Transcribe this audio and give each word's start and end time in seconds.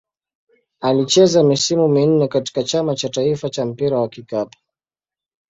Alicheza 0.81 1.43
misimu 1.43 1.87
minne 1.87 2.27
katika 2.27 2.63
Chama 2.63 2.95
cha 2.95 3.09
taifa 3.09 3.49
cha 3.49 3.65
mpira 3.65 3.99
wa 3.99 4.09
kikapu. 4.09 4.57